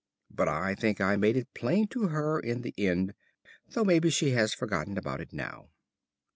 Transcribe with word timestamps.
But 0.31 0.47
I 0.47 0.73
think 0.73 0.99
I 0.99 1.15
made 1.15 1.37
it 1.37 1.53
plain 1.53 1.87
to 1.89 2.07
her 2.07 2.39
in 2.39 2.63
the 2.63 2.73
end, 2.75 3.13
though 3.69 3.83
maybe 3.83 4.09
she 4.09 4.31
has 4.31 4.51
forgotten 4.51 4.97
about 4.97 5.21
it 5.21 5.31
now. 5.31 5.69